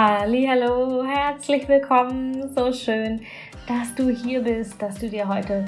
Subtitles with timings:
[0.00, 2.54] Hallo, herzlich willkommen.
[2.54, 3.22] So schön,
[3.66, 5.64] dass du hier bist, dass du dir heute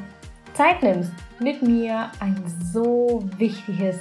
[0.54, 1.10] Zeit nimmst,
[1.40, 2.40] mit mir ein
[2.72, 3.96] so wichtiges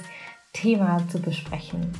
[0.52, 1.90] Thema zu besprechen.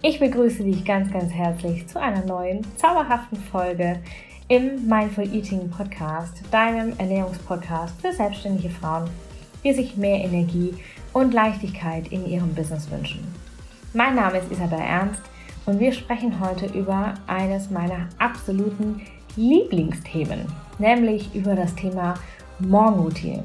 [0.00, 4.00] Ich begrüße dich ganz, ganz herzlich zu einer neuen, zauberhaften Folge
[4.46, 9.10] im Mindful Eating Podcast, deinem Ernährungspodcast für selbstständige Frauen,
[9.64, 10.72] die sich mehr Energie
[11.12, 13.26] und Leichtigkeit in ihrem Business wünschen.
[13.92, 15.22] Mein Name ist Isabel Ernst
[15.66, 19.02] und wir sprechen heute über eines meiner absoluten
[19.36, 20.46] Lieblingsthemen,
[20.78, 22.14] nämlich über das Thema
[22.60, 23.42] Morgenroutine.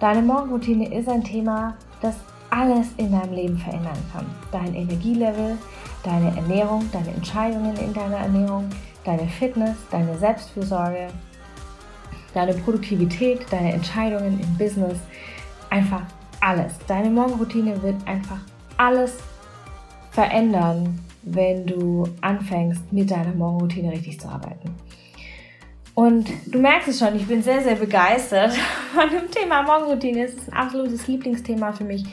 [0.00, 2.14] Deine Morgenroutine ist ein Thema, das
[2.50, 4.26] alles in deinem Leben verändern kann.
[4.52, 5.58] Dein Energielevel,
[6.04, 8.70] deine Ernährung, deine Entscheidungen in deiner Ernährung,
[9.04, 11.08] deine Fitness, deine Selbstfürsorge,
[12.32, 14.98] deine Produktivität, deine Entscheidungen im Business,
[15.70, 16.02] einfach
[16.40, 16.74] alles.
[16.86, 18.38] Deine Morgenroutine wird einfach
[18.76, 19.16] alles
[20.12, 24.74] verändern, wenn du anfängst, mit deiner Morgenroutine richtig zu arbeiten.
[25.94, 28.52] Und du merkst es schon, ich bin sehr, sehr begeistert
[28.94, 30.24] von dem Thema Morgenroutine.
[30.24, 32.04] Es ist ein absolutes Lieblingsthema für mich,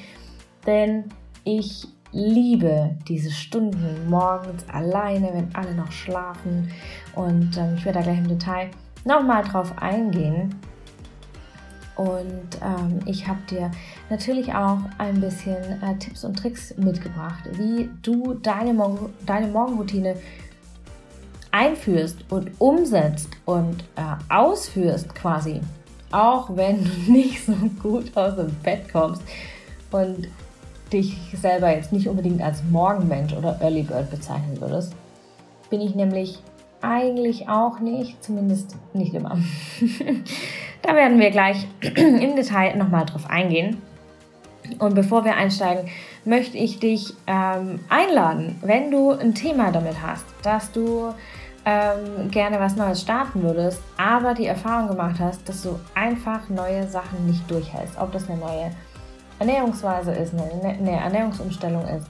[0.65, 1.05] denn
[1.43, 6.71] ich liebe diese Stunden morgens alleine, wenn alle noch schlafen.
[7.15, 8.69] Und ähm, ich werde da gleich im Detail
[9.05, 10.55] nochmal drauf eingehen.
[11.95, 13.69] Und ähm, ich habe dir
[14.09, 20.15] natürlich auch ein bisschen äh, Tipps und Tricks mitgebracht, wie du deine, Morgen deine Morgenroutine
[21.51, 25.59] einführst und umsetzt und äh, ausführst quasi,
[26.11, 29.21] auch wenn du nicht so gut aus dem Bett kommst
[29.91, 30.29] und
[30.91, 34.93] dich selber jetzt nicht unbedingt als Morgenmensch oder Early Bird bezeichnen würdest,
[35.69, 36.39] bin ich nämlich
[36.81, 39.37] eigentlich auch nicht, zumindest nicht immer.
[40.81, 43.81] da werden wir gleich im Detail nochmal drauf eingehen.
[44.79, 45.89] Und bevor wir einsteigen,
[46.23, 51.13] möchte ich dich ähm, einladen, wenn du ein Thema damit hast, dass du
[51.65, 56.87] ähm, gerne was Neues starten würdest, aber die Erfahrung gemacht hast, dass du einfach neue
[56.87, 57.97] Sachen nicht durchhältst.
[57.99, 58.71] Ob das eine neue
[59.39, 62.07] Ernährungsweise ist, eine, eine Ernährungsumstellung ist,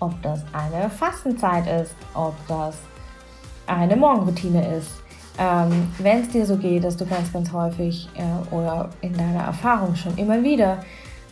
[0.00, 2.78] ob das eine Fastenzeit ist, ob das
[3.66, 4.90] eine Morgenroutine ist.
[5.38, 9.44] Ähm, Wenn es dir so geht, dass du ganz, ganz häufig äh, oder in deiner
[9.44, 10.78] Erfahrung schon immer wieder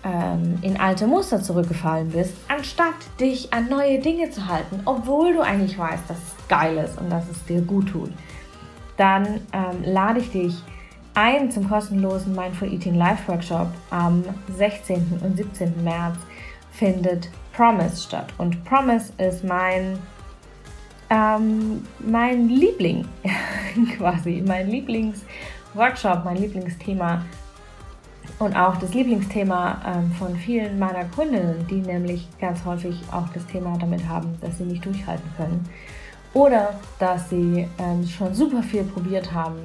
[0.04, 5.40] ähm, in alte Muster zurückgefallen bist, anstatt dich an neue Dinge zu halten, obwohl du
[5.40, 8.10] eigentlich weißt, dass es geil ist und dass es dir gut tut,
[8.96, 10.54] dann ähm, lade ich dich
[11.14, 14.24] ein zum kostenlosen Mindful Eating Live Workshop am
[14.56, 15.20] 16.
[15.22, 15.82] und 17.
[15.82, 16.16] März
[16.72, 18.26] findet Promise statt.
[18.38, 19.98] Und Promise ist mein,
[21.14, 23.06] ähm, mein Liebling,
[23.96, 27.24] quasi, mein Lieblingsworkshop, mein Lieblingsthema
[28.40, 33.46] und auch das Lieblingsthema ähm, von vielen meiner Kundinnen, die nämlich ganz häufig auch das
[33.46, 35.64] Thema damit haben, dass sie nicht durchhalten können
[36.32, 39.60] oder dass sie ähm, schon super viel probiert haben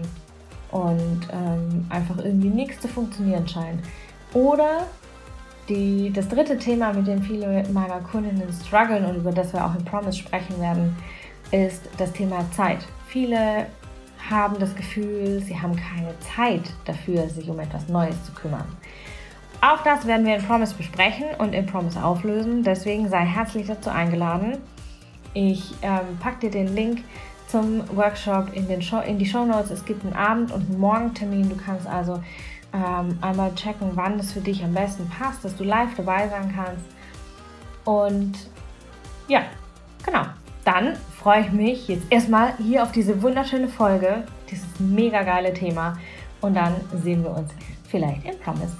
[0.71, 3.81] und ähm, einfach irgendwie nichts zu funktionieren scheint.
[4.33, 4.85] Oder
[5.67, 9.73] die, das dritte Thema, mit dem viele meiner Kundinnen strugglen und über das wir auch
[9.73, 10.95] in Promise sprechen werden,
[11.51, 12.79] ist das Thema Zeit.
[13.07, 13.67] Viele
[14.29, 18.65] haben das Gefühl, sie haben keine Zeit dafür, sich um etwas Neues zu kümmern.
[19.61, 22.63] Auch das werden wir in Promise besprechen und in Promise auflösen.
[22.63, 24.57] Deswegen sei herzlich dazu eingeladen.
[25.33, 27.03] Ich ähm, packe dir den Link
[27.47, 29.71] zum Workshop in, den Show, in die Show Notes.
[29.71, 31.49] Es gibt einen Abend- und einen Morgentermin.
[31.49, 32.23] Du kannst also
[32.73, 36.53] ähm, einmal checken, wann es für dich am besten passt, dass du live dabei sein
[36.55, 36.85] kannst.
[37.83, 38.33] Und
[39.27, 39.41] ja,
[40.05, 40.23] genau.
[40.65, 45.97] Dann freue ich mich jetzt erstmal hier auf diese wunderschöne Folge, dieses mega geile Thema.
[46.41, 47.49] Und dann sehen wir uns
[47.89, 48.75] vielleicht in Promise.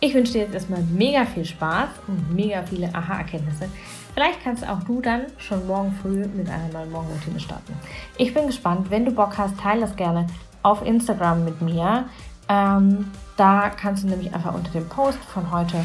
[0.00, 3.70] Ich wünsche dir jetzt erstmal mega viel Spaß und mega viele Aha-Erkenntnisse.
[4.12, 7.72] Vielleicht kannst auch du dann schon morgen früh mit einer neuen Morgenroutine starten.
[8.18, 8.90] Ich bin gespannt.
[8.90, 10.26] Wenn du Bock hast, teile das gerne
[10.62, 12.04] auf Instagram mit mir.
[12.48, 15.78] Ähm, da kannst du nämlich einfach unter dem Post von heute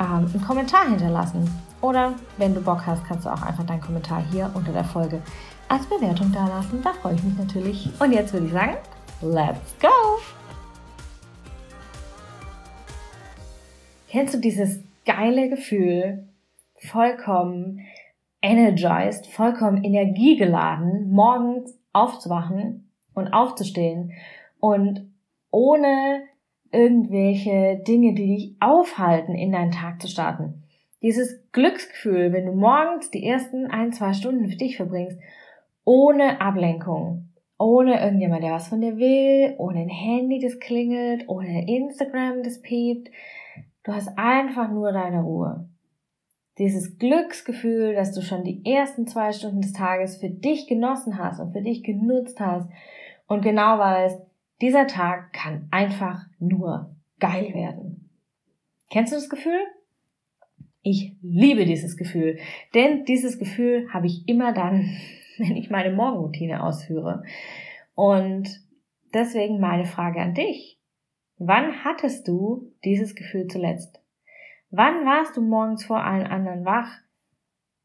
[0.00, 1.48] ähm, einen Kommentar hinterlassen.
[1.80, 5.22] Oder wenn du Bock hast, kannst du auch einfach deinen Kommentar hier unter der Folge
[5.68, 6.82] als Bewertung da lassen.
[6.82, 7.88] Da freue ich mich natürlich.
[8.00, 8.76] Und jetzt würde ich sagen,
[9.22, 9.88] let's go!
[14.08, 16.28] Kennst du dieses geile Gefühl,
[16.74, 17.80] vollkommen
[18.42, 24.12] energized, vollkommen energiegeladen, morgens aufzuwachen und aufzustehen
[24.58, 25.10] und
[25.50, 26.22] ohne
[26.72, 30.62] irgendwelche Dinge, die dich aufhalten, in deinen Tag zu starten.
[31.02, 35.18] Dieses Glücksgefühl, wenn du morgens die ersten ein, zwei Stunden für dich verbringst,
[35.84, 41.68] ohne Ablenkung, ohne irgendjemand, der was von dir will, ohne ein Handy, das klingelt, ohne
[41.68, 43.10] Instagram, das piept.
[43.82, 45.68] Du hast einfach nur deine Ruhe
[46.60, 51.40] dieses Glücksgefühl, dass du schon die ersten zwei Stunden des Tages für dich genossen hast
[51.40, 52.68] und für dich genutzt hast
[53.26, 54.20] und genau weißt,
[54.60, 58.10] dieser Tag kann einfach nur geil werden.
[58.90, 59.58] Kennst du das Gefühl?
[60.82, 62.38] Ich liebe dieses Gefühl,
[62.74, 64.96] denn dieses Gefühl habe ich immer dann,
[65.38, 67.22] wenn ich meine Morgenroutine ausführe.
[67.94, 68.48] Und
[69.12, 70.78] deswegen meine Frage an dich.
[71.36, 74.00] Wann hattest du dieses Gefühl zuletzt?
[74.70, 76.98] Wann warst du morgens vor allen anderen wach,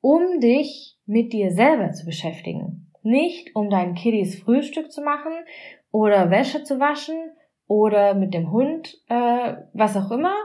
[0.02, 2.92] um dich mit dir selber zu beschäftigen?
[3.02, 5.32] Nicht um deinen Kiddies Frühstück zu machen
[5.92, 7.16] oder Wäsche zu waschen
[7.68, 10.36] oder mit dem Hund, äh, was auch immer,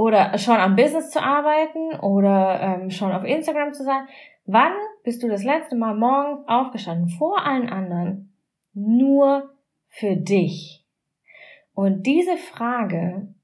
[0.00, 4.08] oder schon am Business zu arbeiten oder ähm, schon auf Instagram zu sein.
[4.46, 4.72] Wann
[5.04, 8.32] bist du das letzte Mal morgens aufgestanden vor allen anderen
[8.72, 9.50] nur
[9.88, 10.86] für dich?
[11.74, 13.34] Und diese Frage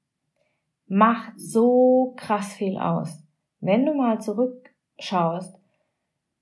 [0.87, 3.23] macht so krass viel aus.
[3.61, 5.61] Wenn du mal zurückschaust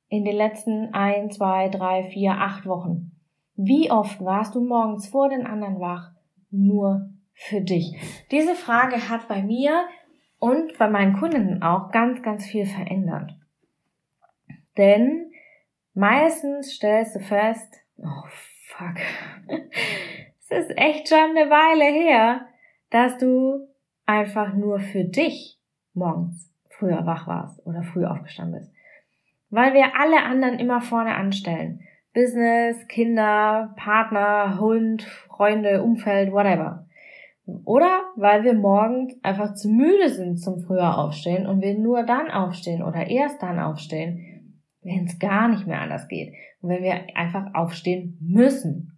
[0.07, 3.11] in den letzten ein, zwei, drei, vier, acht Wochen,
[3.57, 6.13] wie oft warst du morgens vor den anderen wach
[6.53, 7.97] nur für dich?
[8.31, 9.89] Diese Frage hat bei mir
[10.45, 13.35] und bei meinen Kunden auch ganz, ganz viel verändert.
[14.77, 15.33] Denn
[15.95, 18.29] meistens stellst du fest, oh
[18.67, 18.97] fuck,
[20.41, 22.47] es ist echt schon eine Weile her,
[22.91, 23.69] dass du
[24.05, 25.59] einfach nur für dich
[25.95, 28.73] morgens früher wach warst oder früh aufgestanden bist.
[29.49, 31.81] Weil wir alle anderen immer vorne anstellen.
[32.13, 36.85] Business, Kinder, Partner, Hund, Freunde, Umfeld, whatever.
[37.47, 42.31] Oder weil wir morgens einfach zu müde sind zum früher aufstehen und wir nur dann
[42.31, 46.33] aufstehen oder erst dann aufstehen, wenn es gar nicht mehr anders geht.
[46.61, 48.93] Und wenn wir einfach aufstehen müssen.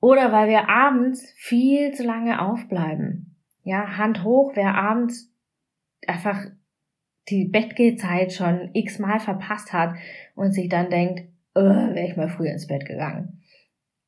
[0.00, 3.36] Oder weil wir abends viel zu lange aufbleiben
[3.66, 5.28] ja, Hand hoch, wer abends
[6.06, 6.40] einfach
[7.28, 9.96] die Bettgehzeit schon x-mal verpasst hat
[10.36, 11.22] und sich dann denkt,
[11.56, 13.42] äh, wäre ich mal früher ins Bett gegangen.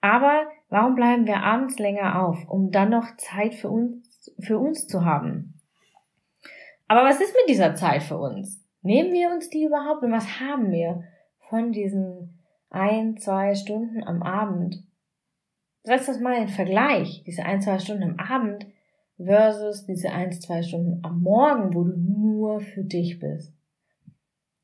[0.01, 4.87] Aber warum bleiben wir abends länger auf, um dann noch Zeit für uns, für uns
[4.87, 5.61] zu haben?
[6.87, 8.65] Aber was ist mit dieser Zeit für uns?
[8.83, 11.05] Nehmen wir uns die überhaupt und was haben wir
[11.51, 12.39] von diesen
[12.71, 14.83] ein, zwei Stunden am Abend?
[15.83, 18.67] Setz das mal in Vergleich, diese ein, zwei Stunden am Abend
[19.17, 23.53] versus diese ein, zwei Stunden am Morgen, wo du nur für dich bist.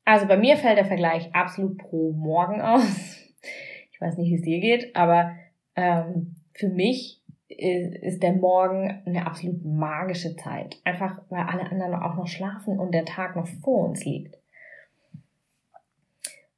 [0.05, 3.17] Also bei mir fällt der Vergleich absolut pro Morgen aus.
[3.91, 5.35] Ich weiß nicht, wie es dir geht, aber
[5.75, 10.77] ähm, für mich ist der Morgen eine absolut magische Zeit.
[10.83, 14.37] Einfach weil alle anderen auch noch schlafen und der Tag noch vor uns liegt.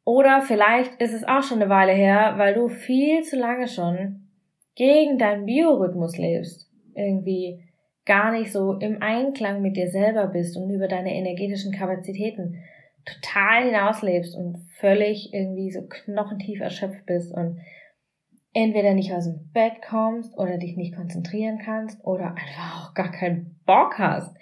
[0.06, 4.28] Oder vielleicht ist es auch schon eine Weile her, weil du viel zu lange schon
[4.76, 6.72] gegen deinen Biorhythmus lebst.
[6.96, 7.62] Irgendwie
[8.06, 12.64] gar nicht so im Einklang mit dir selber bist und über deine energetischen Kapazitäten
[13.04, 17.60] total hinauslebst und völlig irgendwie so knochentief erschöpft bist und
[18.58, 23.12] entweder nicht aus dem Bett kommst oder dich nicht konzentrieren kannst oder einfach auch gar
[23.12, 24.36] keinen Bock hast,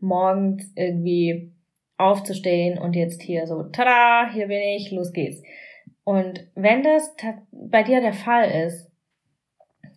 [0.00, 1.52] morgens irgendwie
[1.96, 5.40] aufzustehen und jetzt hier so, tada, hier bin ich, los geht's.
[6.02, 7.14] Und wenn das
[7.52, 8.90] bei dir der Fall ist,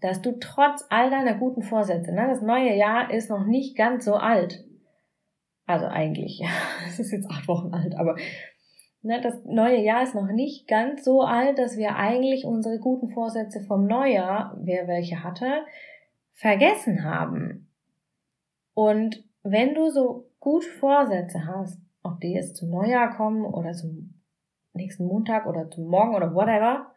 [0.02, 4.06] dass du trotz all deiner guten Vorsätze, ne, das neue Jahr ist noch nicht ganz
[4.06, 4.64] so alt.
[5.66, 6.50] Also eigentlich, ja,
[6.88, 8.16] es ist jetzt acht Wochen alt, aber
[9.06, 13.10] ne, das neue Jahr ist noch nicht ganz so alt, dass wir eigentlich unsere guten
[13.10, 15.66] Vorsätze vom Neujahr, wer welche hatte,
[16.34, 17.70] vergessen haben.
[18.74, 24.16] Und wenn du so gute Vorsätze hast, ob die jetzt zum Neujahr kommen oder zum
[24.74, 26.92] nächsten Montag oder zum Morgen oder whatever,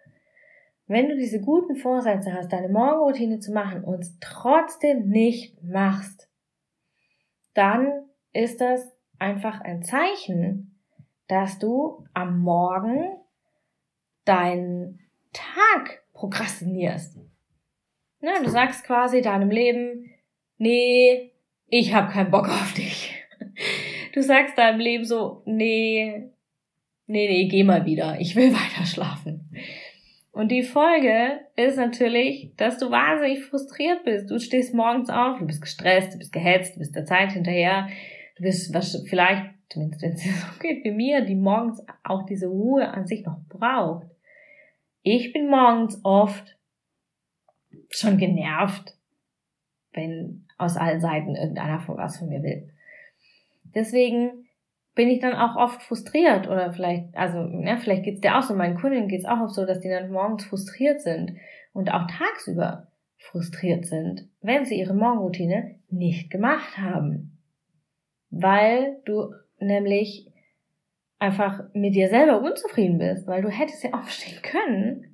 [0.86, 6.28] wenn du diese guten Vorsätze hast, deine Morgenroutine zu machen und es trotzdem nicht machst,
[7.52, 10.67] dann ist das einfach ein Zeichen,
[11.28, 13.16] dass du am Morgen
[14.24, 15.00] deinen
[15.32, 17.18] Tag prokrastinierst.
[18.20, 20.10] Na, du sagst quasi deinem Leben,
[20.56, 21.32] nee,
[21.66, 23.14] ich habe keinen Bock auf dich.
[24.14, 26.30] Du sagst deinem Leben so, nee,
[27.06, 29.48] nee, nee, geh mal wieder, ich will weiter schlafen.
[30.32, 34.30] Und die Folge ist natürlich, dass du wahnsinnig frustriert bist.
[34.30, 37.88] Du stehst morgens auf, du bist gestresst, du bist gehetzt, du bist der Zeit hinterher.
[38.36, 38.74] Du bist
[39.08, 43.24] vielleicht, zumindest wenn es so geht wie mir, die morgens auch diese Ruhe an sich
[43.24, 44.06] noch braucht.
[45.02, 46.56] Ich bin morgens oft
[47.90, 48.96] schon genervt,
[49.92, 52.68] wenn aus allen Seiten irgendeiner von was von mir will.
[53.74, 54.46] Deswegen
[54.94, 58.54] bin ich dann auch oft frustriert oder vielleicht, also ja, vielleicht geht's dir auch so,
[58.54, 61.36] meinen Kunden geht's auch oft so, dass die dann morgens frustriert sind
[61.72, 67.38] und auch tagsüber frustriert sind, wenn sie ihre Morgenroutine nicht gemacht haben.
[68.30, 70.28] Weil du nämlich
[71.18, 75.04] einfach mit dir selber unzufrieden bist, weil du hättest ja aufstehen können,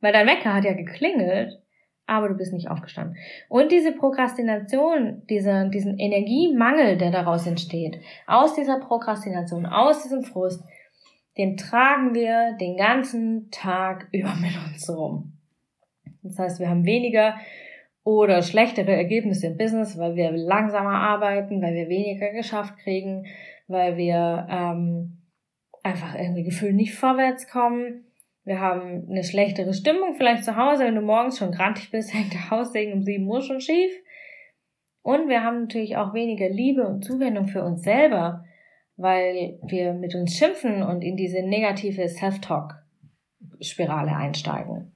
[0.00, 1.60] weil dein Wecker hat ja geklingelt,
[2.06, 3.16] aber du bist nicht aufgestanden.
[3.48, 10.62] Und diese Prokrastination, diese, diesen Energiemangel, der daraus entsteht, aus dieser Prokrastination, aus diesem Frust,
[11.36, 15.34] den tragen wir den ganzen Tag über mit uns rum.
[16.22, 17.36] Das heißt, wir haben weniger
[18.04, 23.26] oder schlechtere Ergebnisse im Business, weil wir langsamer arbeiten, weil wir weniger geschafft kriegen,
[23.68, 25.18] weil wir ähm,
[25.82, 28.04] einfach irgendwie gefühlt nicht vorwärts kommen.
[28.44, 32.32] Wir haben eine schlechtere Stimmung vielleicht zu Hause, wenn du morgens schon grantig bist, hängt
[32.32, 33.92] der Haussegen um 7 Uhr schon schief.
[35.02, 38.44] Und wir haben natürlich auch weniger Liebe und Zuwendung für uns selber,
[38.96, 44.92] weil wir mit uns schimpfen und in diese negative Self-Talk-Spirale einsteigen.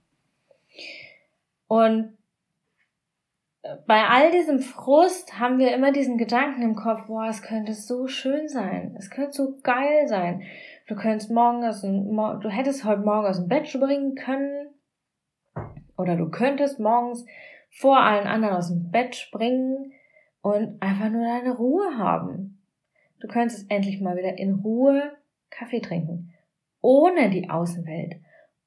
[1.69, 2.17] Und
[3.87, 8.09] bei all diesem Frust haben wir immer diesen Gedanken im Kopf, boah, es könnte so
[8.09, 10.43] schön sein, es könnte so geil sein.
[10.89, 14.69] Du könntest morgen aus dem, du hättest heute Morgen aus dem Bett springen können.
[15.97, 17.25] Oder du könntest morgens
[17.71, 19.93] vor allen anderen aus dem Bett springen
[20.43, 22.61] und einfach nur deine Ruhe haben.
[23.21, 25.13] Du könntest endlich mal wieder in Ruhe
[25.51, 26.35] Kaffee trinken.
[26.81, 28.17] Ohne die Außenwelt.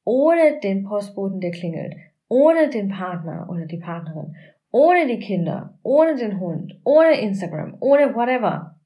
[0.06, 1.96] Ohne den Postboten, der klingelt.
[2.30, 4.36] Ohne den Partner oder die Partnerin.
[4.76, 5.80] Ohne die Kinder.
[5.84, 6.82] Ohne den Hund.
[6.84, 7.78] Ohne Instagram.
[7.80, 8.78] Ohne whatever.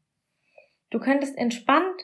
[0.92, 2.04] Du könntest entspannt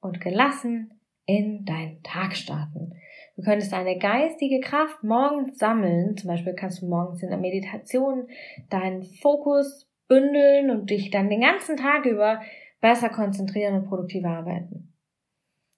[0.00, 2.94] und gelassen in deinen Tag starten.
[3.36, 6.16] Du könntest deine geistige Kraft morgens sammeln.
[6.16, 8.26] Zum Beispiel kannst du morgens in der Meditation
[8.70, 12.40] deinen Fokus bündeln und dich dann den ganzen Tag über
[12.80, 14.94] besser konzentrieren und produktiver arbeiten.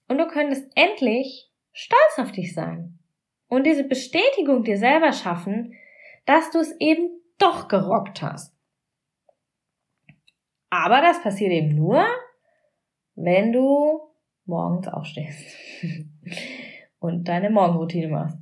[0.06, 3.00] Und du könntest endlich stolz auf dich sein
[3.48, 5.74] und diese Bestätigung dir selber schaffen,
[6.24, 8.54] dass du es eben doch gerockt hast.
[10.70, 12.04] Aber das passiert eben nur,
[13.14, 14.00] wenn du
[14.44, 15.56] morgens aufstehst
[16.98, 18.38] und deine Morgenroutine machst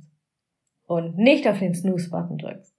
[0.85, 2.75] und nicht auf den Snooze-Button drückst.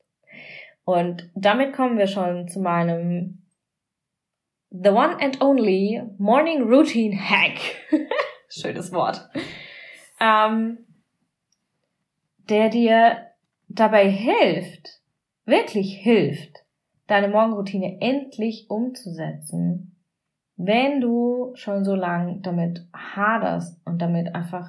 [0.84, 3.42] Und damit kommen wir schon zu meinem
[4.70, 7.58] The One and Only Morning Routine Hack.
[8.48, 9.28] Schönes Wort.
[10.20, 10.86] Ähm,
[12.48, 13.26] der dir
[13.68, 14.97] dabei hilft,
[15.48, 16.64] wirklich hilft,
[17.08, 19.98] deine Morgenroutine endlich umzusetzen
[20.58, 24.68] wenn du schon so lang damit haderst und damit einfach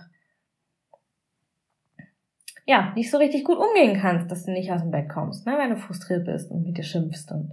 [2.66, 5.58] ja, nicht so richtig gut umgehen kannst, dass du nicht aus dem Bett kommst, ne,
[5.58, 7.52] wenn du frustriert bist und mit dir schimpfst und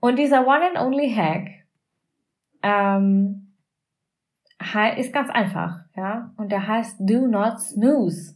[0.00, 1.48] und dieser One and Only Hack
[2.62, 3.54] ähm,
[4.96, 8.35] ist ganz einfach, ja, und der heißt Do Not Snooze,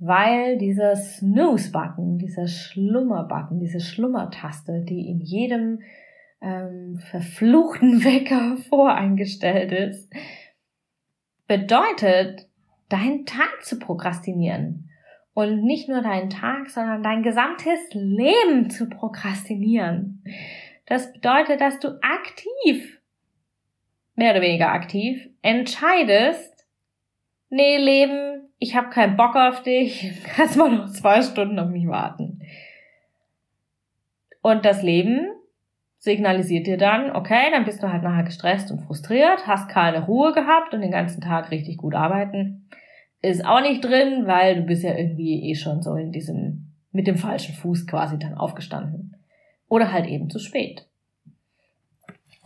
[0.00, 5.82] weil dieser Snooze-Button, dieser Schlummer-Button, diese Schlummertaste, die in jedem
[6.40, 10.10] ähm, verfluchten Wecker voreingestellt ist,
[11.46, 12.48] bedeutet,
[12.88, 14.88] deinen Tag zu prokrastinieren.
[15.34, 20.24] Und nicht nur deinen Tag, sondern dein gesamtes Leben zu prokrastinieren.
[20.86, 23.00] Das bedeutet, dass du aktiv,
[24.16, 26.66] mehr oder weniger aktiv, entscheidest,
[27.50, 31.88] nee, Leben, ich habe keinen Bock auf dich, kannst mal noch zwei Stunden auf mich
[31.88, 32.42] warten.
[34.42, 35.28] Und das Leben
[35.98, 40.32] signalisiert dir dann, okay, dann bist du halt nachher gestresst und frustriert, hast keine Ruhe
[40.32, 42.68] gehabt und den ganzen Tag richtig gut arbeiten.
[43.22, 47.06] Ist auch nicht drin, weil du bist ja irgendwie eh schon so in diesem, mit
[47.06, 49.16] dem falschen Fuß quasi dann aufgestanden.
[49.68, 50.86] Oder halt eben zu spät.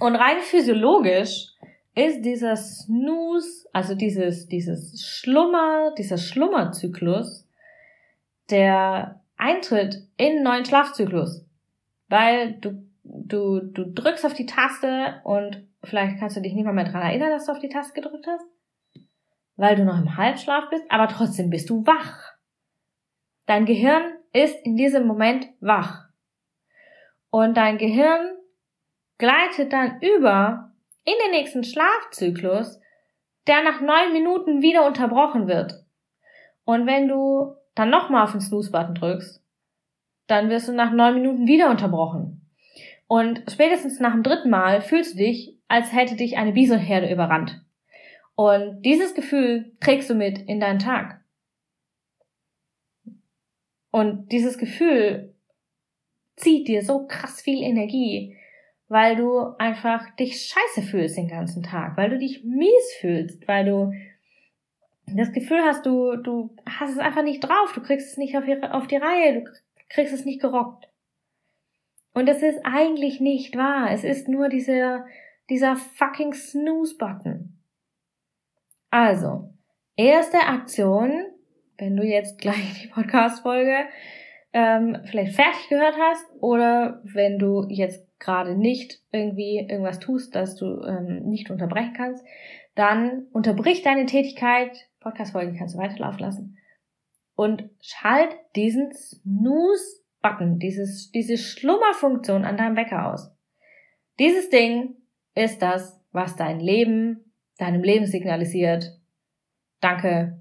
[0.01, 1.54] Und rein physiologisch
[1.95, 7.47] ist dieser Snooze, also dieses, dieses Schlummer, dieser Schlummerzyklus,
[8.51, 11.47] der Eintritt in neuen Schlafzyklus.
[12.09, 16.73] Weil du du, du drückst auf die Taste und vielleicht kannst du dich nicht mal
[16.73, 18.45] mehr dran erinnern, dass du auf die Taste gedrückt hast,
[19.57, 22.33] weil du noch im Halbschlaf bist, aber trotzdem bist du wach.
[23.47, 26.09] Dein Gehirn ist in diesem Moment wach.
[27.31, 28.37] Und dein Gehirn
[29.19, 30.73] gleitet dann über
[31.05, 32.81] in den nächsten Schlafzyklus,
[33.47, 35.85] der nach neun Minuten wieder unterbrochen wird.
[36.65, 39.43] Und wenn du dann nochmal auf den Snooze-Button drückst,
[40.27, 42.51] dann wirst du nach neun Minuten wieder unterbrochen.
[43.07, 47.61] Und spätestens nach dem dritten Mal fühlst du dich, als hätte dich eine Bisonherde überrannt.
[48.35, 51.21] Und dieses Gefühl trägst du mit in deinen Tag.
[53.91, 55.35] Und dieses Gefühl
[56.37, 58.34] zieht dir so krass viel Energie,
[58.95, 63.65] weil du einfach dich scheiße fühlst den ganzen Tag, weil du dich mies fühlst, weil
[63.65, 63.93] du
[65.09, 68.45] das Gefühl hast, du, du hast es einfach nicht drauf, du kriegst es nicht auf
[68.45, 69.51] die, auf die Reihe, du
[69.89, 70.89] kriegst es nicht gerockt.
[72.13, 73.91] Und es ist eigentlich nicht wahr.
[73.91, 75.07] Es ist nur dieser,
[75.51, 77.59] dieser fucking Snooze-Button.
[78.91, 79.51] Also,
[79.97, 81.25] erste Aktion,
[81.79, 83.87] wenn du jetzt gleich die Podcast-Folge
[84.53, 90.57] ähm, vielleicht fertig gehört hast oder wenn du jetzt gerade nicht irgendwie irgendwas tust, dass
[90.57, 92.25] du ähm, nicht unterbrechen kannst,
[92.75, 96.59] dann unterbrich deine Tätigkeit, Podcast-Folgen kannst du weiterlaufen lassen
[97.37, 103.31] und schalt diesen Snooze-Button, dieses, diese Schlummerfunktion an deinem Wecker aus.
[104.19, 104.97] Dieses Ding
[105.35, 108.99] ist das, was dein Leben, deinem Leben signalisiert.
[109.81, 110.41] Danke,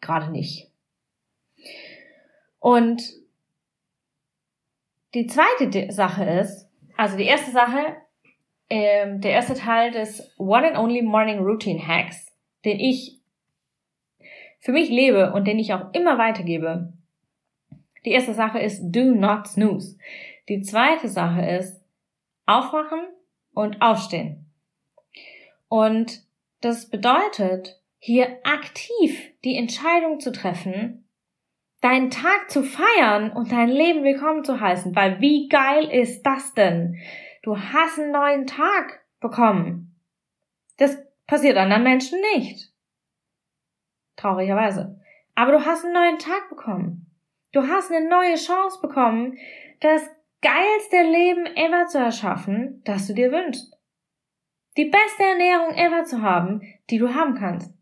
[0.00, 0.70] gerade nicht.
[2.58, 3.02] Und
[5.14, 6.65] die zweite Sache ist,
[6.96, 7.96] also die erste Sache,
[8.68, 12.32] ähm, der erste Teil des One and Only Morning Routine Hacks,
[12.64, 13.20] den ich
[14.60, 16.92] für mich lebe und den ich auch immer weitergebe.
[18.04, 19.98] Die erste Sache ist Do not snooze.
[20.48, 21.80] Die zweite Sache ist
[22.46, 23.06] Aufwachen
[23.52, 24.46] und Aufstehen.
[25.68, 26.22] Und
[26.60, 31.05] das bedeutet, hier aktiv die Entscheidung zu treffen,
[31.86, 34.96] deinen Tag zu feiern und dein Leben willkommen zu heißen.
[34.96, 36.98] Weil wie geil ist das denn?
[37.44, 39.96] Du hast einen neuen Tag bekommen.
[40.78, 42.72] Das passiert anderen Menschen nicht.
[44.16, 45.00] Traurigerweise.
[45.36, 47.06] Aber du hast einen neuen Tag bekommen.
[47.52, 49.38] Du hast eine neue Chance bekommen,
[49.78, 50.02] das
[50.42, 53.78] geilste Leben ever zu erschaffen, das du dir wünschst.
[54.76, 57.72] Die beste Ernährung ever zu haben, die du haben kannst.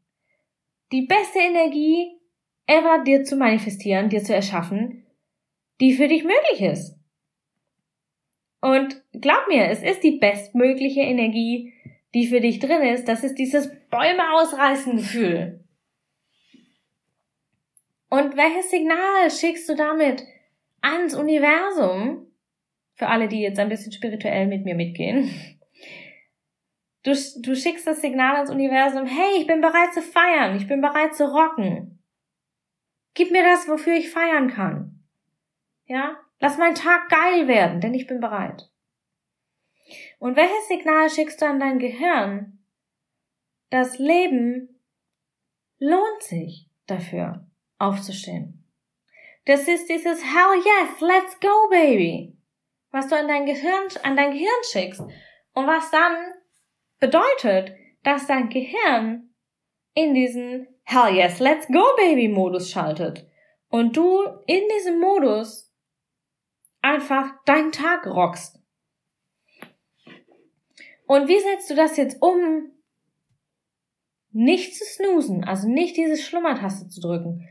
[0.93, 2.21] Die beste Energie
[2.67, 5.05] ever dir zu manifestieren, dir zu erschaffen,
[5.81, 6.99] die für dich möglich ist.
[8.61, 11.75] Und glaub mir, es ist die bestmögliche Energie,
[12.15, 13.07] die für dich drin ist.
[13.09, 15.65] Das ist dieses Bäume ausreißen Gefühl.
[18.09, 20.25] Und welches Signal schickst du damit
[20.81, 22.29] ans Universum?
[22.95, 25.29] Für alle, die jetzt ein bisschen spirituell mit mir mitgehen.
[27.03, 30.81] Du, du schickst das Signal ans Universum, hey, ich bin bereit zu feiern, ich bin
[30.81, 31.94] bereit zu rocken.
[33.15, 35.05] Gib mir das, wofür ich feiern kann.
[35.87, 36.17] Ja?
[36.41, 38.71] Lass mein Tag geil werden, denn ich bin bereit.
[40.19, 42.65] Und welches Signal schickst du an dein Gehirn?
[43.71, 44.81] Das Leben
[45.79, 47.47] lohnt sich dafür,
[47.79, 48.65] aufzustehen.
[49.47, 52.37] Das ist dieses Hell yes, let's go, baby.
[52.91, 55.01] Was du an dein Gehirn, an dein Gehirn schickst.
[55.53, 56.17] Und was dann
[56.99, 59.35] bedeutet, dass dein Gehirn
[59.95, 63.27] in diesen Hell yes, let's go baby Modus schaltet
[63.69, 65.73] und du in diesem Modus
[66.83, 68.61] einfach deinen Tag rockst.
[71.07, 72.71] Und wie setzt du das jetzt um?
[74.31, 77.49] Nicht zu snoosen, also nicht diese Schlummertaste zu drücken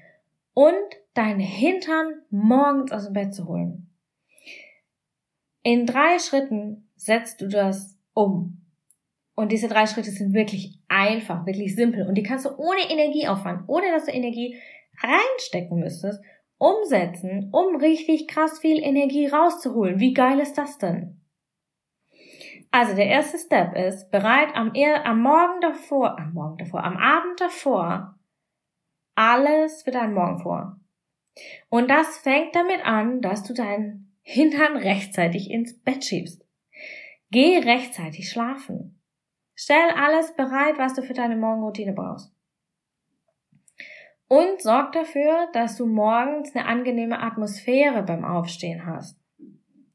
[0.53, 0.75] und
[1.13, 3.89] deinen Hintern morgens aus dem Bett zu holen.
[5.61, 8.62] In drei Schritten setzt du das um.
[9.35, 12.07] Und diese drei Schritte sind wirklich einfach, wirklich simpel.
[12.07, 14.57] Und die kannst du ohne Energieaufwand, ohne dass du Energie
[15.01, 16.21] reinstecken müsstest,
[16.57, 19.99] umsetzen, um richtig krass viel Energie rauszuholen.
[19.99, 21.19] Wie geil ist das denn?
[22.69, 24.71] Also der erste Step ist, bereit am,
[25.03, 28.17] am Morgen davor, am Morgen davor, am Abend davor,
[29.15, 30.79] alles für deinen Morgen vor.
[31.69, 36.45] Und das fängt damit an, dass du deinen Hintern rechtzeitig ins Bett schiebst.
[37.29, 39.02] Geh rechtzeitig schlafen.
[39.55, 42.33] Stell alles bereit, was du für deine Morgenroutine brauchst.
[44.27, 49.19] Und sorg dafür, dass du morgens eine angenehme Atmosphäre beim Aufstehen hast.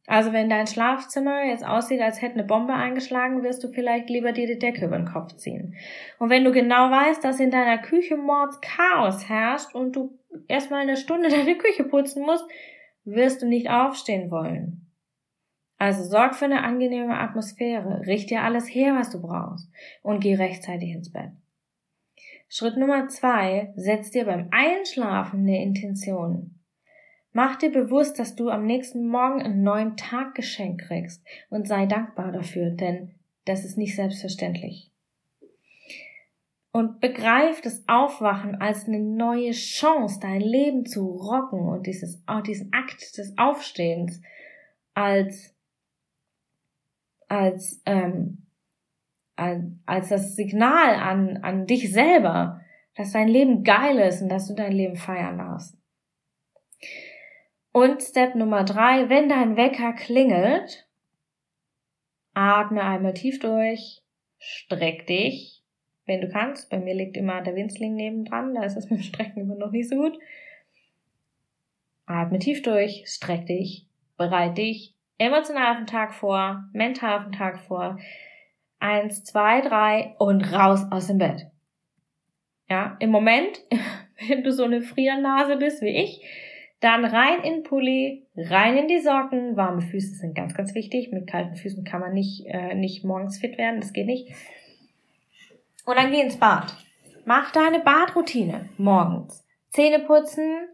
[0.09, 4.33] Also wenn dein Schlafzimmer jetzt aussieht, als hätte eine Bombe eingeschlagen, wirst du vielleicht lieber
[4.33, 5.77] dir die Decke über den Kopf ziehen.
[6.19, 10.81] Und wenn du genau weißt, dass in deiner Küche Mords Chaos herrscht und du erstmal
[10.81, 12.47] eine Stunde deine Küche putzen musst,
[13.05, 14.88] wirst du nicht aufstehen wollen.
[15.79, 19.71] Also sorg für eine angenehme Atmosphäre, richte dir alles her, was du brauchst
[20.03, 21.31] und geh rechtzeitig ins Bett.
[22.49, 26.59] Schritt Nummer zwei, setz dir beim Einschlafen eine Intention.
[27.33, 31.87] Mach dir bewusst, dass du am nächsten Morgen einen neuen Tag geschenkt kriegst und sei
[31.87, 33.15] dankbar dafür, denn
[33.45, 34.91] das ist nicht selbstverständlich.
[36.73, 42.73] Und begreif das Aufwachen als eine neue Chance, dein Leben zu rocken und dieses, diesen
[42.73, 44.21] Akt des Aufstehens
[44.95, 45.55] als
[47.29, 48.47] als, ähm,
[49.37, 52.61] als das Signal an, an dich selber,
[52.97, 55.77] dass dein Leben geil ist und dass du dein Leben feiern darfst.
[57.71, 60.89] Und Step Nummer drei, wenn dein Wecker klingelt,
[62.35, 64.03] atme einmal tief durch,
[64.39, 65.63] streck dich,
[66.07, 66.71] wenn du kannst.
[66.71, 69.71] Bei mir liegt immer der Winzling nebendran, da ist es mit dem Strecken immer noch
[69.71, 70.19] nicht so gut.
[72.07, 73.87] Atme tief durch, streck dich,
[74.17, 77.99] bereit dich emotional auf den Tag vor, mental auf den Tag vor.
[78.79, 81.47] Eins, zwei, drei und raus aus dem Bett.
[82.69, 83.61] Ja, im Moment,
[84.29, 86.23] wenn du so eine Friernase bist wie ich,
[86.81, 89.57] dann rein in Pulli, rein in die Socken.
[89.57, 91.11] Warme Füße sind ganz, ganz wichtig.
[91.11, 93.81] Mit kalten Füßen kann man nicht, äh, nicht morgens fit werden.
[93.81, 94.33] Das geht nicht.
[95.85, 96.77] Und dann geh ins Bad.
[97.25, 99.45] Mach deine Badroutine morgens.
[99.71, 100.69] Zähne putzen,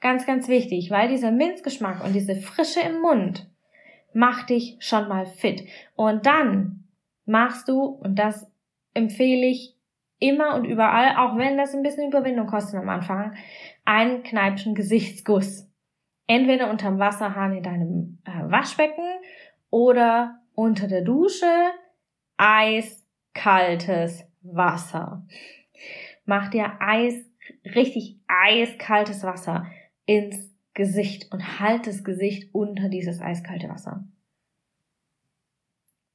[0.00, 3.50] ganz, ganz wichtig, weil dieser Minzgeschmack und diese Frische im Mund
[4.14, 5.66] macht dich schon mal fit.
[5.96, 6.84] Und dann
[7.26, 8.50] machst du, und das
[8.94, 9.76] empfehle ich
[10.18, 13.34] immer und überall, auch wenn das ein bisschen Überwindung kostet am Anfang,
[13.84, 15.70] einen Kneipschen Gesichtsguss.
[16.26, 19.04] Entweder unterm Wasserhahn in deinem äh, Waschbecken
[19.68, 21.46] oder unter der Dusche
[22.36, 25.26] eiskaltes Wasser.
[26.24, 27.14] Mach dir Eis,
[27.64, 29.66] richtig eiskaltes Wasser
[30.06, 34.04] ins Gesicht und halt das Gesicht unter dieses eiskalte Wasser.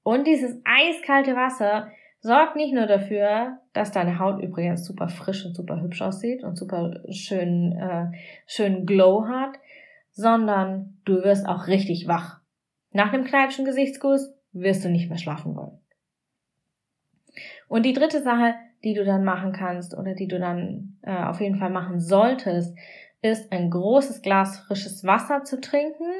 [0.04, 1.92] Und dieses eiskalte Wasser
[2.22, 6.58] sorgt nicht nur dafür, dass deine Haut übrigens super frisch und super hübsch aussieht und
[6.58, 8.12] super schön, äh,
[8.46, 9.58] schön Glow hat,
[10.12, 12.42] sondern du wirst auch richtig wach.
[12.92, 15.80] Nach dem Kneipschen Gesichtsguss wirst du nicht mehr schlafen wollen.
[17.68, 21.40] Und die dritte Sache, die du dann machen kannst oder die du dann äh, auf
[21.40, 22.76] jeden Fall machen solltest,
[23.22, 26.12] ist ein großes Glas frisches Wasser zu trinken,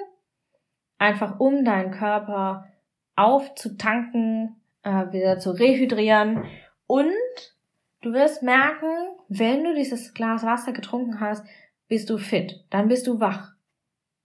[0.98, 2.68] einfach um deinen Körper
[3.16, 6.46] aufzutanken, äh, wieder zu rehydrieren.
[6.88, 7.14] Und
[8.02, 8.88] du wirst merken,
[9.28, 11.46] wenn du dieses Glas Wasser getrunken hast,
[11.88, 13.54] bist du fit, dann bist du wach,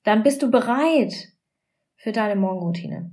[0.03, 1.33] dann bist du bereit
[1.97, 3.11] für deine Morgenroutine.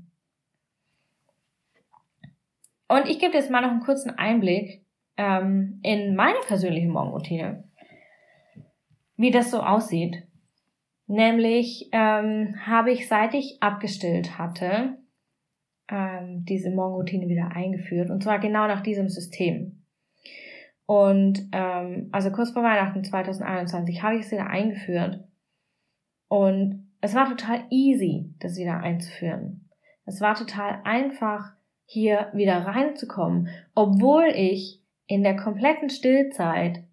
[2.88, 7.64] Und ich gebe jetzt mal noch einen kurzen Einblick ähm, in meine persönliche Morgenroutine,
[9.22, 10.24] wie das so aussieht.
[11.08, 14.98] Nämlich ähm, habe ich, seit ich abgestillt hatte,
[15.90, 18.10] ähm, diese Morgenroutine wieder eingeführt.
[18.10, 19.84] Und zwar genau nach diesem System.
[20.86, 25.24] Und ähm, also kurz vor Weihnachten 2021 habe ich es wieder eingeführt.
[26.28, 29.70] Und es war total easy, das wieder einzuführen.
[30.06, 31.54] Es war total einfach,
[31.86, 36.86] hier wieder reinzukommen, obwohl ich in der kompletten Stillzeit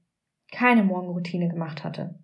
[0.52, 2.18] keine Morgenroutine gemacht hatte.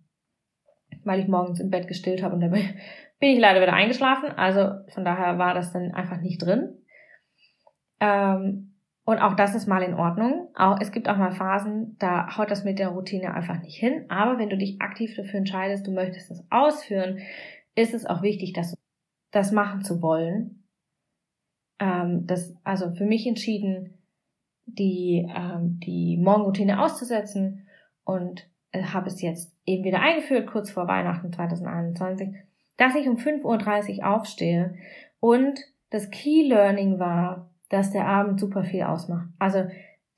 [1.05, 2.61] Weil ich morgens im Bett gestillt habe und dabei
[3.21, 4.31] bin ich leider wieder eingeschlafen.
[4.31, 6.79] Also von daher war das dann einfach nicht drin.
[8.01, 10.49] Ähm, und auch das ist mal in Ordnung.
[10.55, 14.07] Auch, es gibt auch mal Phasen, da haut das mit der Routine einfach nicht hin.
[14.09, 17.19] Aber wenn du dich aktiv dafür entscheidest, du möchtest das ausführen,
[17.75, 18.75] ist es auch wichtig, dass
[19.31, 20.65] das machen zu wollen
[21.79, 23.99] ähm, das also für mich entschieden,
[24.67, 27.63] die, ähm, die Morgenroutine auszusetzen
[28.05, 32.31] und äh, habe es jetzt eben wieder eingeführt, kurz vor Weihnachten 2021,
[32.77, 34.77] dass ich um 5.30 Uhr aufstehe
[35.21, 35.59] und
[35.90, 39.29] das Key Learning war, dass der Abend super viel ausmacht.
[39.38, 39.64] Also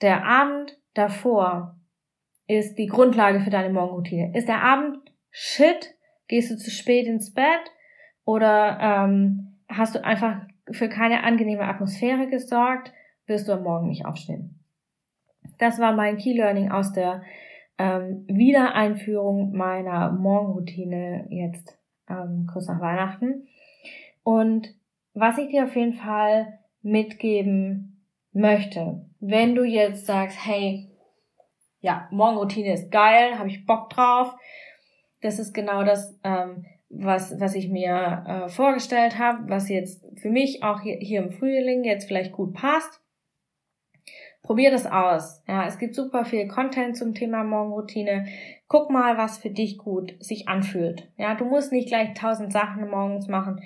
[0.00, 1.76] der Abend davor
[2.46, 4.36] ist die Grundlage für deine Morgenroutine.
[4.36, 4.98] Ist der Abend
[5.30, 5.94] shit?
[6.28, 7.44] Gehst du zu spät ins Bett?
[8.24, 12.92] Oder ähm, hast du einfach für keine angenehme Atmosphäre gesorgt,
[13.26, 14.58] wirst du am Morgen nicht aufstehen.
[15.58, 17.22] Das war mein Key Learning aus der
[17.78, 23.48] ähm, Wiedereinführung meiner Morgenroutine jetzt ähm, kurz nach Weihnachten.
[24.22, 24.74] Und
[25.14, 30.90] was ich dir auf jeden Fall mitgeben möchte, wenn du jetzt sagst, hey,
[31.80, 34.34] ja, Morgenroutine ist geil, habe ich Bock drauf,
[35.22, 40.30] das ist genau das, ähm, was, was ich mir äh, vorgestellt habe, was jetzt für
[40.30, 43.00] mich auch hier, hier im Frühling jetzt vielleicht gut passt.
[44.46, 45.42] Probier das aus.
[45.48, 48.26] Ja, es gibt super viel Content zum Thema Morgenroutine.
[48.68, 51.10] Guck mal, was für dich gut sich anfühlt.
[51.16, 53.60] Ja, du musst nicht gleich tausend Sachen morgens machen.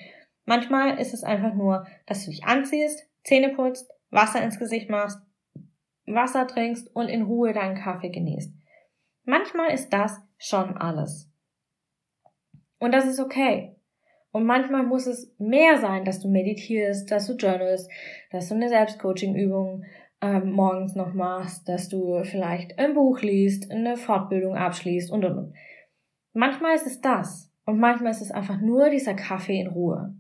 [0.47, 5.21] Manchmal ist es einfach nur, dass du dich anziehst, Zähne putzt, Wasser ins Gesicht machst,
[6.07, 8.51] Wasser trinkst und in Ruhe deinen Kaffee genießt.
[9.25, 11.31] Manchmal ist das schon alles.
[12.79, 13.77] Und das ist okay.
[14.33, 17.91] Und manchmal muss es mehr sein, dass du meditierst, dass du journalst,
[18.31, 19.85] dass du eine Selbstcoaching-Übung
[20.21, 25.39] ähm, morgens noch machst, dass du vielleicht ein Buch liest, eine Fortbildung abschließt und und
[25.39, 25.55] und.
[26.33, 27.51] Manchmal ist es das.
[27.67, 30.15] Und manchmal ist es einfach nur dieser Kaffee in Ruhe.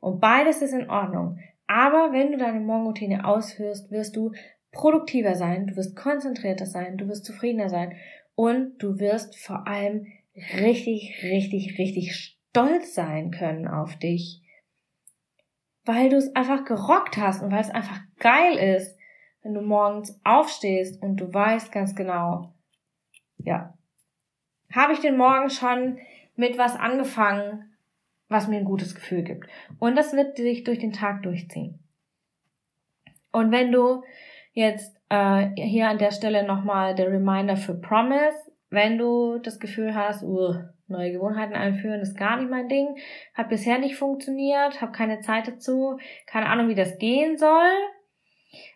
[0.00, 1.38] Und beides ist in Ordnung.
[1.66, 4.32] Aber wenn du deine Morgenroutine ausführst, wirst du
[4.72, 7.96] produktiver sein, du wirst konzentrierter sein, du wirst zufriedener sein
[8.34, 14.42] und du wirst vor allem richtig, richtig, richtig stolz sein können auf dich,
[15.84, 18.96] weil du es einfach gerockt hast und weil es einfach geil ist,
[19.42, 22.52] wenn du morgens aufstehst und du weißt ganz genau,
[23.38, 23.74] ja,
[24.72, 25.98] habe ich den Morgen schon
[26.36, 27.76] mit was angefangen,
[28.28, 29.46] was mir ein gutes Gefühl gibt.
[29.78, 31.78] Und das wird sich durch den Tag durchziehen.
[33.30, 34.02] Und wenn du
[34.52, 39.94] jetzt äh, hier an der Stelle nochmal der Reminder für Promise, wenn du das Gefühl
[39.94, 40.54] hast, uh,
[40.88, 42.96] neue Gewohnheiten einführen ist gar nicht mein Ding,
[43.34, 47.70] hat bisher nicht funktioniert, habe keine Zeit dazu, keine Ahnung, wie das gehen soll,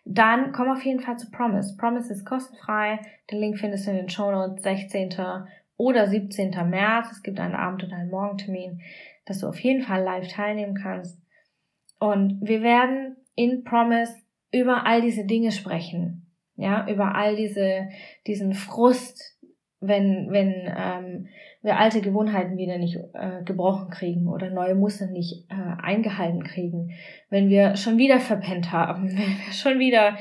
[0.05, 1.75] dann komm auf jeden Fall zu Promise.
[1.77, 2.99] Promise ist kostenfrei.
[3.31, 5.15] Den Link findest du in den Show Notes 16.
[5.77, 6.51] oder 17.
[6.69, 7.11] März.
[7.11, 8.81] Es gibt einen Abend- und einen Morgentermin,
[9.25, 11.21] dass du auf jeden Fall live teilnehmen kannst.
[11.99, 14.13] Und wir werden in Promise
[14.51, 16.23] über all diese Dinge sprechen.
[16.55, 17.89] Ja, über all diese,
[18.25, 19.36] diesen Frust,
[19.79, 21.27] wenn, wenn ähm,
[21.61, 26.91] wir alte Gewohnheiten wieder nicht äh, gebrochen kriegen oder neue Muster nicht äh, eingehalten kriegen,
[27.29, 30.17] wenn wir schon wieder verpennt haben, wenn wir schon wieder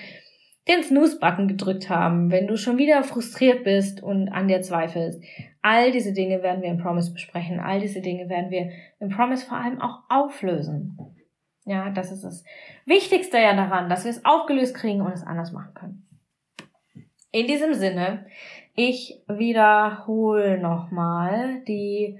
[0.69, 5.23] den Snooze-Button gedrückt haben, wenn du schon wieder frustriert bist und an dir zweifelst.
[5.63, 7.61] All diese Dinge werden wir im Promise besprechen.
[7.61, 10.99] All diese Dinge werden wir im Promise vor allem auch auflösen.
[11.65, 12.45] Ja, das ist das
[12.85, 16.07] Wichtigste ja daran, dass wir es aufgelöst kriegen und es anders machen können.
[17.33, 18.27] In diesem Sinne,
[18.77, 22.19] ich wiederhole nochmal die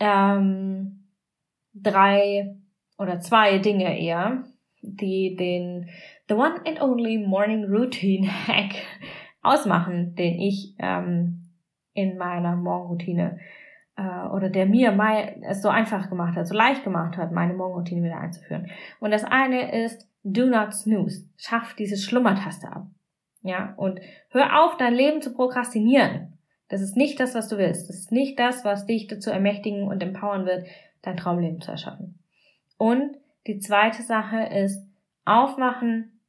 [0.00, 1.08] ähm,
[1.72, 2.56] drei
[2.98, 4.44] oder zwei Dinge eher,
[4.82, 5.88] die den
[6.28, 8.74] The One and Only Morning Routine Hack
[9.42, 11.42] ausmachen, den ich ähm,
[11.94, 13.38] in meiner Morgenroutine
[13.96, 17.54] äh, oder der mir mein, es so einfach gemacht hat, so leicht gemacht hat, meine
[17.54, 18.68] Morgenroutine wieder einzuführen.
[19.00, 21.28] Und das eine ist Do not snooze.
[21.36, 22.86] Schaff diese Schlummertaste ab.
[23.42, 24.00] Ja, und
[24.30, 26.38] hör auf, dein Leben zu prokrastinieren.
[26.68, 27.88] Das ist nicht das, was du willst.
[27.88, 30.66] Das ist nicht das, was dich dazu ermächtigen und empowern wird,
[31.02, 32.18] dein Traumleben zu erschaffen.
[32.78, 34.86] Und die zweite Sache ist
[35.24, 36.20] aufwachen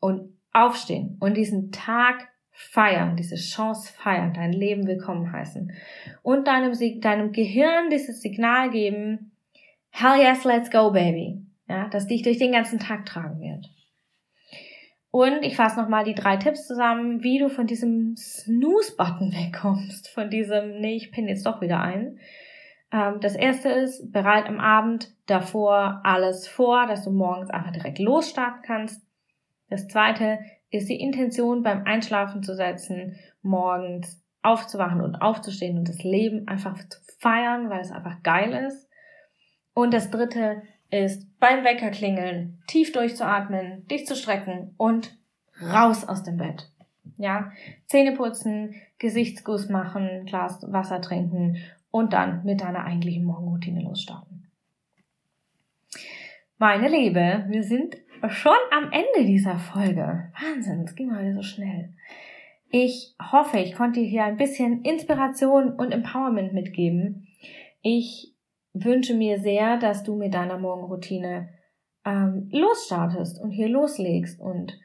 [0.00, 5.72] und aufstehen und diesen Tag feiern, diese Chance feiern, dein Leben willkommen heißen
[6.22, 9.32] und deinem, deinem Gehirn dieses Signal geben,
[9.90, 11.40] hell yes, let's go, baby.
[11.68, 13.70] Ja, das dich durch den ganzen Tag tragen wird.
[15.10, 20.30] Und ich fasse nochmal die drei Tipps zusammen, wie du von diesem Snooze-Button wegkommst, von
[20.30, 22.18] diesem, nee, ich pinne jetzt doch wieder ein.
[22.92, 27.98] Ähm, das erste ist, bereit am Abend davor alles vor, dass du morgens einfach direkt
[27.98, 29.04] losstarten kannst.
[29.68, 30.38] Das zweite
[30.70, 36.76] ist die Intention beim Einschlafen zu setzen, morgens aufzuwachen und aufzustehen und das Leben einfach
[36.88, 38.88] zu feiern, weil es einfach geil ist.
[39.74, 45.16] Und das dritte ist beim Wecker klingeln, tief durchzuatmen, dich zu strecken und
[45.62, 46.70] raus aus dem Bett.
[47.16, 47.52] Ja,
[47.86, 51.58] Zähne putzen, Gesichtsguss machen, Glas Wasser trinken
[51.90, 54.46] und dann mit deiner eigentlichen Morgenroutine losstarten.
[56.58, 57.96] Meine Liebe, wir sind
[58.28, 60.30] schon am Ende dieser Folge.
[60.38, 61.90] Wahnsinn, es ging heute so schnell.
[62.68, 67.26] Ich hoffe, ich konnte dir hier ein bisschen Inspiration und Empowerment mitgeben.
[67.82, 68.34] Ich
[68.72, 71.48] wünsche mir sehr, dass du mit deiner Morgenroutine
[72.04, 74.78] ähm, losstartest und hier loslegst und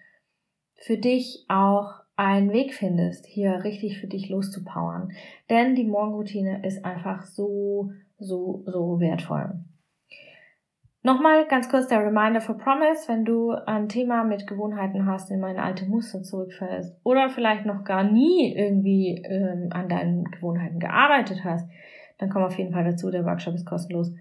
[0.75, 5.11] für dich auch einen Weg findest, hier richtig für dich loszupowern.
[5.49, 9.59] Denn die Morgenroutine ist einfach so, so, so wertvoll.
[11.05, 15.39] Nochmal ganz kurz der Reminder for Promise, wenn du ein Thema mit Gewohnheiten hast, in
[15.39, 21.43] meine alte Muster zurückfällst oder vielleicht noch gar nie irgendwie ähm, an deinen Gewohnheiten gearbeitet
[21.43, 21.69] hast,
[22.17, 23.11] dann komm auf jeden Fall dazu.
[23.11, 24.11] Der Workshop ist kostenlos.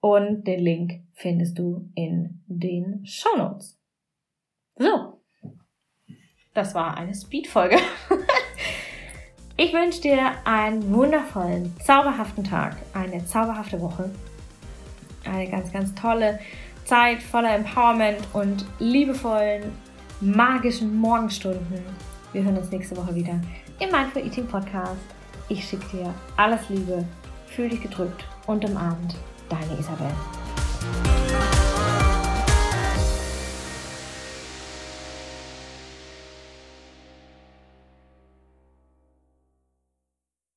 [0.00, 3.78] Und den Link findest du in den Show Notes.
[4.76, 5.20] So.
[6.54, 7.76] Das war eine Speed-Folge.
[9.56, 14.10] ich wünsche dir einen wundervollen, zauberhaften Tag, eine zauberhafte Woche,
[15.24, 16.40] eine ganz, ganz tolle
[16.84, 19.70] Zeit voller Empowerment und liebevollen,
[20.20, 21.84] magischen Morgenstunden.
[22.32, 23.38] Wir hören uns nächste Woche wieder
[23.78, 25.00] im Mindful Eating Podcast.
[25.48, 27.04] Ich schicke dir alles Liebe
[27.54, 29.16] Fühl dich gedrückt und umarmt.
[29.48, 30.10] Deine Isabel.